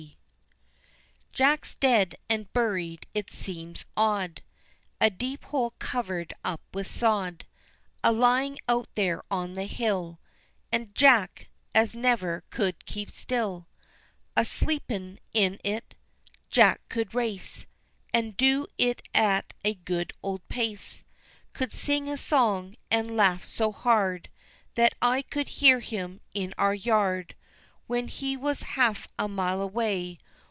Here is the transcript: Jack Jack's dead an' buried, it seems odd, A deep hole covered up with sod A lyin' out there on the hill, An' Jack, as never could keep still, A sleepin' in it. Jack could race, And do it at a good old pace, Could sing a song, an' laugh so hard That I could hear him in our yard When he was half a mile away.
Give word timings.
Jack 1.33 1.51
Jack's 1.61 1.75
dead 1.75 2.15
an' 2.29 2.49
buried, 2.51 3.07
it 3.13 3.31
seems 3.31 3.85
odd, 3.95 4.41
A 4.99 5.09
deep 5.09 5.45
hole 5.45 5.71
covered 5.79 6.33
up 6.43 6.59
with 6.73 6.87
sod 6.87 7.45
A 8.03 8.11
lyin' 8.11 8.57
out 8.67 8.89
there 8.95 9.23
on 9.31 9.53
the 9.53 9.63
hill, 9.65 10.19
An' 10.73 10.91
Jack, 10.93 11.47
as 11.73 11.95
never 11.95 12.43
could 12.49 12.85
keep 12.85 13.11
still, 13.11 13.69
A 14.35 14.43
sleepin' 14.43 15.19
in 15.31 15.57
it. 15.63 15.95
Jack 16.49 16.81
could 16.89 17.15
race, 17.15 17.65
And 18.13 18.35
do 18.35 18.67
it 18.77 19.07
at 19.13 19.53
a 19.63 19.75
good 19.75 20.11
old 20.21 20.45
pace, 20.49 21.05
Could 21.53 21.73
sing 21.73 22.09
a 22.09 22.17
song, 22.17 22.75
an' 22.91 23.15
laugh 23.15 23.45
so 23.45 23.71
hard 23.71 24.27
That 24.75 24.95
I 25.01 25.21
could 25.21 25.47
hear 25.47 25.79
him 25.79 26.19
in 26.33 26.53
our 26.57 26.75
yard 26.75 27.35
When 27.87 28.09
he 28.09 28.35
was 28.35 28.63
half 28.63 29.07
a 29.17 29.29
mile 29.29 29.61
away. 29.61 30.17